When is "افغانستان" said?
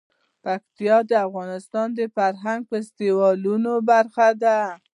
1.27-1.87